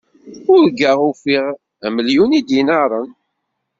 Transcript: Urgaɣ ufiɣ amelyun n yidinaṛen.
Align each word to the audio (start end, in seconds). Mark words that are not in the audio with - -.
Urgaɣ 0.55 0.97
ufiɣ 1.09 1.45
amelyun 1.85 2.31
n 2.33 2.35
yidinaṛen. 2.35 3.09